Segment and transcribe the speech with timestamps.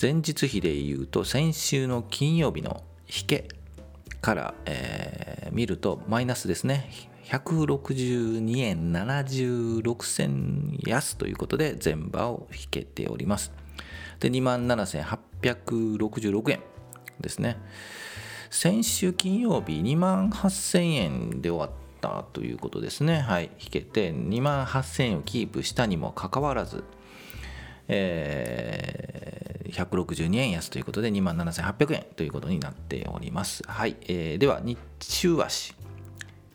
[0.00, 3.48] 前日比でいうと先週の金曜日の引け
[4.20, 6.88] から、えー、見るとマイナスですね。
[7.24, 13.52] 162円76銭安ということで全場を引けております。
[14.20, 16.60] で、27,866円。
[17.20, 17.56] ですね。
[18.50, 23.20] 先週金曜日2万8000円で終わったということですね。
[23.20, 23.50] はい。
[23.60, 26.84] 引けて2万8000円をキープしたにもかかわらず
[27.88, 33.62] えー、162円安ということで2万7800円ということになっております。
[33.66, 35.74] はい、えー、では日中足。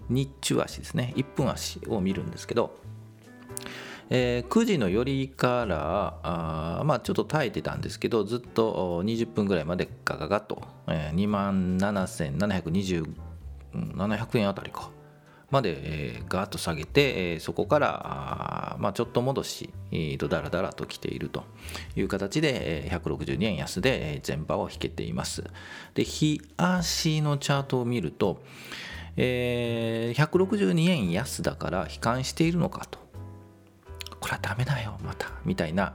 [0.09, 1.13] 日中足ですね。
[1.17, 2.75] 1分足を見るんですけど
[4.09, 13.13] えー、9時の寄りからあ、まあ、ちょっと耐えてたんですけどずっと20分ぐらいまでガガガッと、えー、2万7720
[13.73, 14.89] 700円あたりか
[15.53, 21.43] まで、えー、ガーッと下げて、えー、そこからあ、まあ、ちょっと戻し、えー、だらだらと来ていると
[21.95, 25.43] いう形で、えー、162円安で、えー、全場を引けています。
[25.93, 28.41] で日足のチャートを見ると、
[29.15, 33.02] えー、162円安だから悲観しているのかと。
[34.23, 35.93] これはダメだよまたみたいな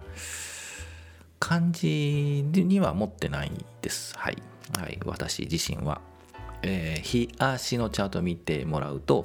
[1.38, 4.14] 感じには持ってないです。
[4.18, 4.36] はい、
[4.78, 6.02] はい、私自身は、
[6.60, 9.24] えー、日足のチャート見てもらうと、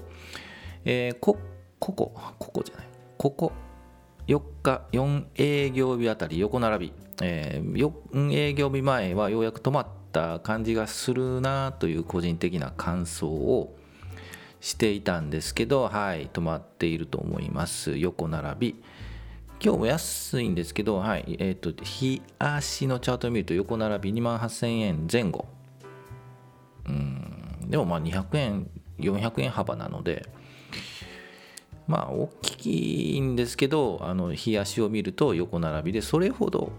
[0.86, 1.38] えー、こ
[1.80, 2.88] ここここじゃない。
[3.18, 3.52] ここ
[4.28, 13.76] 4日4営業日あたり横並び、えー、4営業日前はようやく止まった感じがするなという個人的な感想を
[14.64, 17.98] していたんですけど、はい、止まっていると思います。
[17.98, 18.84] 横並び。
[19.62, 25.48] 今日も安いんですけど、はい、えっ、ー、と、日足のチャートを見ると横並び2万8000円前後。
[26.88, 28.70] うん、でもまあ200円、
[29.00, 30.30] 400円幅なので、
[31.86, 36.72] まあ大きいんですけど、あの日足を見ると横並びで、それほど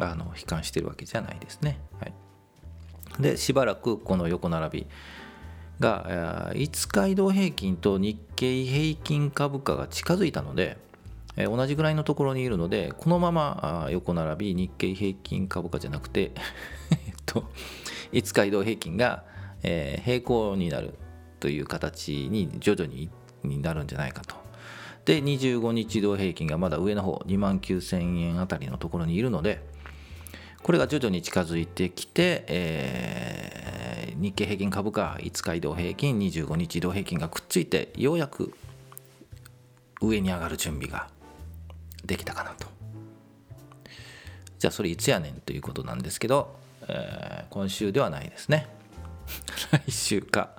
[0.00, 1.80] あの悲観してるわけじゃないですね。
[2.00, 2.14] はい、
[3.20, 4.86] で、しばらくこの横並び。
[5.84, 10.78] が5日移動平均と日経平均株価が近づいたので
[11.36, 16.32] 同じぐらいのところにいるのでこのまま横並び日経平均株価じゃなくて
[17.06, 17.44] えっと
[18.12, 19.24] 5日移動平均が
[19.62, 20.94] 平行になる
[21.40, 23.10] という形に徐々に
[23.60, 24.36] なるんじゃないかと。
[25.04, 29.60] で25日移動平均がまだ上の方2万9000円あたりのところにいるので
[30.62, 33.63] これが徐々に近づいてきて、えー、
[34.16, 38.54] 日経平均株価5日移動平均25日移動平均がくっついてようやく
[40.00, 41.08] 上に上がる準備が
[42.04, 42.66] できたかなと。
[44.58, 46.56] じゃあそれいつやねんということなんですけど、
[46.88, 48.68] えー、今週ではないですね。
[49.70, 50.50] 来週か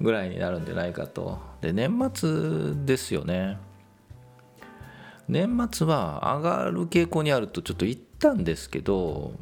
[0.00, 1.40] ぐらいになるんじゃないかと。
[1.60, 3.58] で年末ですよね。
[5.28, 9.32] 年末は上がる傾向にあるとちょっと言ったんですけど、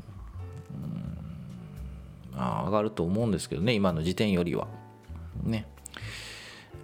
[2.64, 4.68] 上がると思うんですけどね今の時点よりは。
[5.42, 5.66] ね。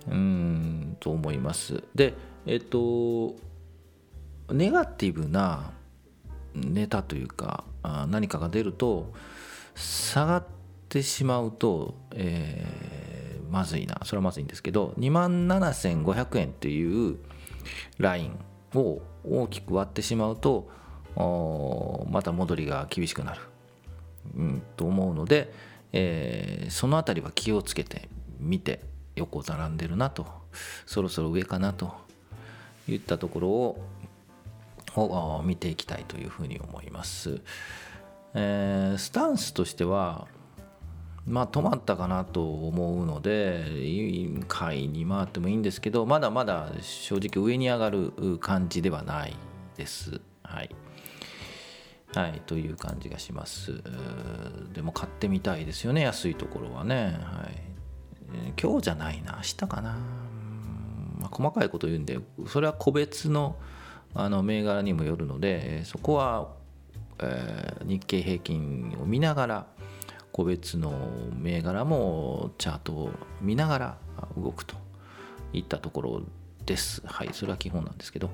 [0.08, 1.82] うんと思います。
[1.94, 2.14] で
[2.46, 3.34] えっと
[4.50, 5.72] ネガティブな
[6.54, 7.64] ネタというか
[8.08, 9.12] 何かが出ると
[9.74, 10.46] 下がっ
[10.88, 14.00] てしまうと、えー、まずいな。
[14.04, 17.18] それはまずいんですけど2万7500円っていう
[17.98, 18.38] ライン
[18.74, 20.68] を大きく割ってしまうと
[22.10, 23.40] また戻りが厳しくなる、
[24.36, 25.52] うん、と思うので、
[25.92, 28.08] えー、その辺りは気をつけて
[28.38, 28.80] 見て
[29.16, 30.26] 横並んでるなと
[30.86, 31.92] そろそろ上かなと
[32.88, 33.84] いったところを
[34.96, 37.40] を見ていきたいというふうに思います。
[38.34, 40.26] えー、スタンスとしては
[41.26, 43.64] まあ止まったかなと思うので
[44.48, 49.36] 買いに回ってもいいんですけどまだまだ正直上に上がる感じではない
[49.76, 50.20] です。
[50.42, 50.74] はい。
[52.14, 53.82] はい、という感じがします。
[54.72, 57.18] でも買ってみたいですよね、安いところはね。
[57.20, 59.98] はい、今日じゃないな、明日かな。
[61.18, 63.56] まあ、細かいこと言うんで、それは個別の
[64.14, 66.54] あの銘柄にもよるので、そこは、
[67.18, 69.66] えー、日経平均を見ながら、
[70.32, 70.92] 個別の
[71.36, 73.10] 銘柄もチャートを
[73.42, 73.98] 見ながら
[74.36, 74.76] 動くと
[75.52, 76.22] いったところ
[76.64, 77.02] です。
[77.04, 78.30] はい、それは基本なんですけど。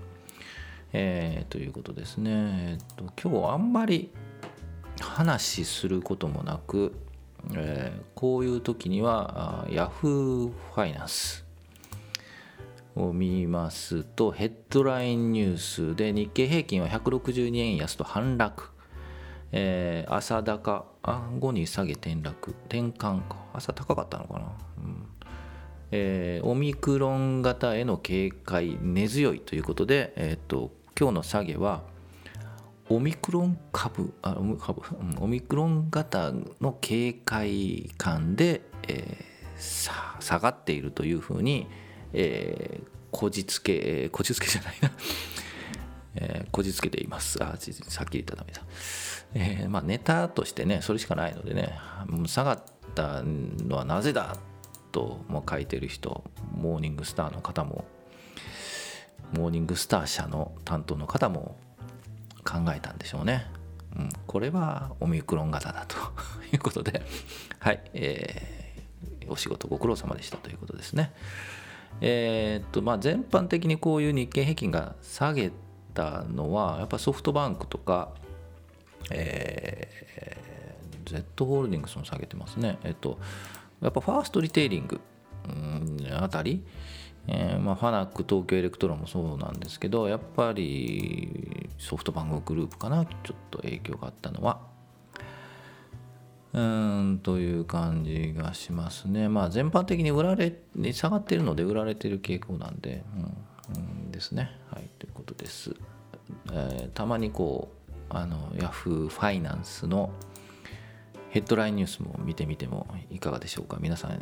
[0.97, 2.31] えー、ということですね。
[2.31, 4.13] えっと、今日あんまり
[5.01, 6.95] 話することもなく、
[7.53, 11.45] えー、こういう時には Yahoo ファイナンス
[12.95, 18.69] を見ますとヘッドラインニュースで日経平均は162円安と反落、
[19.51, 22.53] えー、朝高後に下げ転落。
[22.67, 23.37] 転換か。
[23.53, 25.07] 朝高かったのかな、うん。
[25.91, 31.83] えー、オミクロン型への警戒根強いということで、えーと今日の下げは
[32.89, 34.83] オミクロン株あ株
[35.19, 41.67] オミクロン型の警戒感で、えー、下がっているというふうに、
[42.13, 44.91] えー、こじつけ、こじつけじゃないな
[46.17, 47.43] えー、こじつけています。
[47.43, 48.63] あ、さっき言ったダメだ。
[49.35, 51.77] えー、まあネタとしてね、それしかないのでね、
[52.27, 52.63] 下がっ
[52.95, 54.37] たのはなぜだ
[54.93, 57.85] とも書いてる人、モーニングスターの方も、
[59.35, 61.57] モーニングスター社の担当の方も
[62.45, 63.47] 考えたんでしょうね。
[63.97, 65.97] うん、これはオミクロン型だと
[66.53, 67.03] いうことで、
[67.61, 71.13] はい、えー、お仕事ご苦労様でしたということですね。
[72.01, 75.53] えー、っと、まあ、全般的にこういう日経平均が下げ
[75.95, 78.13] たのは、やっぱソフトバンクとか、
[79.11, 82.79] えー、Z ホールディングスも下げてますね。
[82.83, 83.19] えっと、
[83.81, 85.01] やっぱファーストリテイリング、
[86.13, 86.65] あたり、
[87.27, 94.75] えー、まあ、ファナック東京エレクトロンもそうなんですけどやっぱりソフトバンクグループかなちょっと影響があったのは。
[96.53, 99.29] うんという感じがしますね。
[99.29, 100.53] まあ全般的に売られ
[100.93, 103.03] 下がっているので売られている傾向なんで、
[103.75, 104.53] うん、うん、ですね。
[104.71, 105.75] はいということです、
[106.53, 110.11] えー、たまにこうあのヤフーファイナンスの
[111.31, 113.79] ヘッドラインニュースも見てみてもいかがでしょうか。
[113.81, 114.21] 皆さん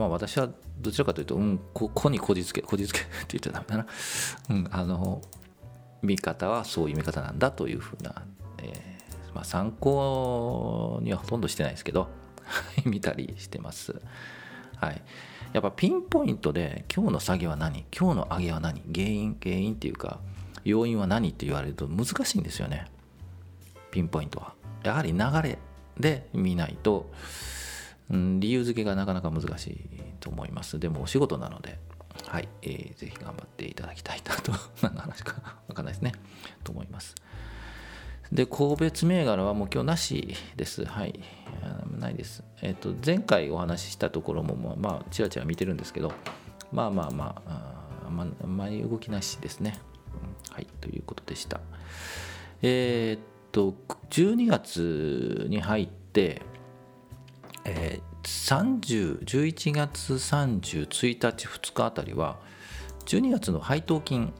[0.00, 0.48] まあ私は
[0.78, 3.86] どちらかというと、うん、ここにこじつけ、こじつけって言っちゃダメだな。
[4.48, 5.20] うん、あの、
[6.02, 8.22] 見方はそういう見方なんだというふうな、
[8.62, 12.08] えー、まあ参考にはほとんどしてないですけど、
[12.86, 13.94] 見たりしてます。
[14.76, 15.02] はい。
[15.52, 17.84] やっぱピンポイントで今日の下げは何？
[17.94, 18.82] 今日の上げは何？
[18.94, 20.20] 原因原因っていうか
[20.64, 22.86] 要因は何って言われると難しいんですよね
[23.90, 25.58] ピンポイントはやはり流れ
[25.98, 27.10] で見ないと
[28.10, 29.78] うん、理由付けがなかなか難しい
[30.20, 30.78] と思います。
[30.78, 31.78] でもお仕事なので、
[32.26, 34.52] はい、えー、ぜひ頑張っていただきたいなと、
[34.82, 36.12] 何の話かわかんないですね、
[36.64, 37.14] と思います。
[38.32, 40.84] で、個別銘柄はもう今日なしです。
[40.84, 41.20] はい。
[41.98, 42.44] ないです。
[42.62, 46.12] えっ、ー、と、前回お話ししたところも、まあ、ちらちら見てるんですけど、
[46.72, 49.78] まあまあまあ、あまあ、前動きなしですね。
[50.50, 51.60] はい、ということでした。
[52.62, 53.74] えっ、と、
[54.10, 56.42] 12月に入って、
[58.30, 60.86] 30 11月31
[61.18, 62.38] 日2日あたりは
[63.06, 64.32] 12月の配当金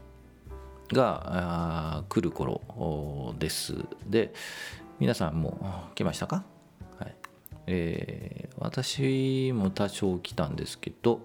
[0.92, 3.74] が来る頃です。
[4.06, 4.32] で
[5.00, 6.44] 皆さんも来ましたか、
[6.98, 7.14] はい。
[7.66, 11.20] えー、私も多少来たんですけど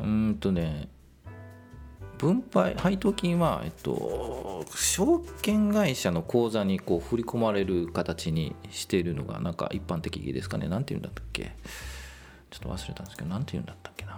[0.00, 0.88] うんとね
[2.20, 10.68] 分配配当金は、えっと、証券会社の口座にこう振り込まれる形にしているのがなんか一般的ですかね。
[10.68, 11.56] 何て言うんだったっけ。
[12.50, 14.12] ちょっと忘れたんですけど何て言うんだったっけな。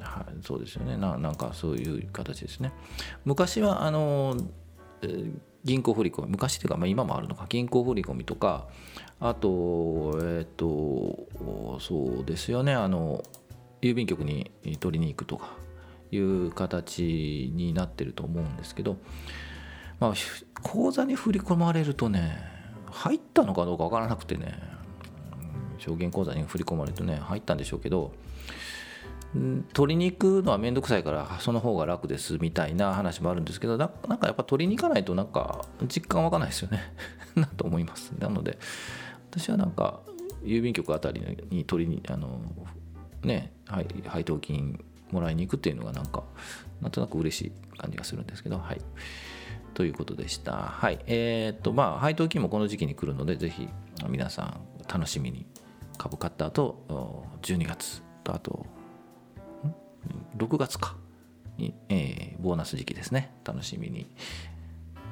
[0.00, 0.98] はい、そうですよね。
[0.98, 2.70] ななんかそういう形ですね。
[3.24, 4.36] 昔はあの
[5.64, 7.46] 銀行振り込み昔というか、まあ、今もあるのか。
[7.48, 8.68] 銀行振り込みとか
[9.20, 11.28] あとえっ、と
[11.80, 12.74] そうですよね。
[12.74, 13.22] あの
[13.82, 15.54] 郵便局に取りに行くとか
[16.10, 18.96] いう形になってると思うんですけど、
[20.00, 20.14] まあ、
[20.62, 22.38] 口座に振り込まれるとね
[22.90, 24.58] 入ったのかどうか分からなくてね
[25.78, 28.12] 証券口座に振り込まれるとね入ったんでしょうけど
[29.74, 36.80] 取りに行くのは面倒くさいからその方が楽ですみたいな話もあるんですけどなんかやっぱ取りに行かないとなんか実感湧かないですよね。
[37.34, 38.12] なと思います。
[38.18, 38.58] なので
[39.30, 40.00] 私はなんか
[40.42, 42.40] 郵便局あたりに取りにあの
[43.22, 46.24] ね、はい、配当金もらいに行くっていうのがなんか
[46.80, 48.80] なんとなく嬉しい感じがするんですけどはい。
[49.74, 50.52] ということでした。
[50.52, 50.98] はい。
[51.06, 53.68] えー、っとまあ配当金もこの時期に来るのでぜひ
[54.08, 55.46] 皆さん楽しみに
[55.98, 58.66] 株買った後12月とあと
[60.38, 60.96] 6月か
[61.58, 63.32] に、えー、ボーナス時期ですね。
[63.44, 64.06] 楽しみに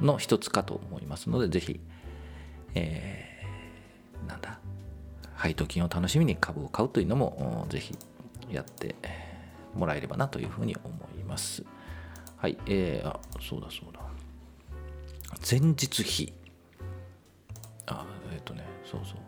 [0.01, 1.81] の一つかと思いますのでぜひ、
[2.75, 4.59] えー、なんだ？
[5.45, 7.95] 配当金を楽しみに株を買うというのもぜひ
[8.51, 8.95] やって
[9.75, 11.63] もらえればなというふうに思います。
[12.39, 14.01] はい、えー、あ、そうだそうだ。
[15.51, 16.33] 前日比。
[17.85, 19.19] あえっ、とねそうそう。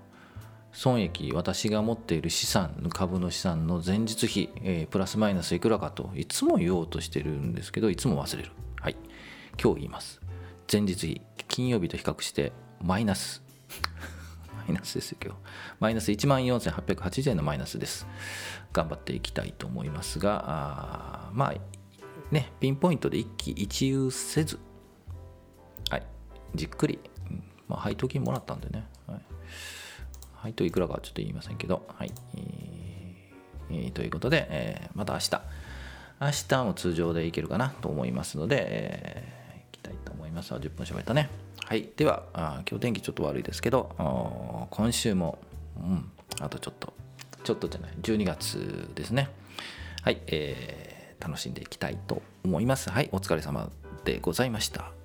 [0.72, 8.52] 損益私が持っている資産株の資産の前日比、えー、プラスマイナスいくらかといつも言おうとしてるんですけどいつも忘れる。
[8.80, 8.96] はい。
[9.62, 10.22] 今日言います。
[10.72, 13.42] 前日比金曜日と比較してマイナス。
[14.68, 15.38] イナスですよ今日
[15.80, 18.06] マイナス1万4880円のマイナスです
[18.72, 21.54] 頑張っていきたいと思いますがあまあ
[22.30, 24.58] ねピンポイントで一喜一憂せず
[25.90, 26.06] はい
[26.54, 26.98] じっくり、
[27.68, 29.20] まあ、配当金もらったんでね、はい
[30.46, 32.12] 配当いくらかはちょっと言いませんけど、はい。
[33.68, 35.42] えー、ということで、えー、また明日。
[36.18, 40.54] 明日も通常でいけるかなと思いますので、えー、いきたいと思います。
[40.54, 41.45] 10分喋ったね。
[41.68, 41.90] はい。
[41.96, 45.40] では、あ今日天気ちょっと悪いですけど、今週も、
[45.76, 46.92] うん、あとちょっと、
[47.42, 49.28] ちょっとじゃない、12月ですね。
[50.02, 50.22] はい。
[50.28, 52.88] えー、楽しんでいきたいと思います。
[52.88, 53.08] はい。
[53.10, 53.68] お疲れ様
[54.04, 54.95] でございました。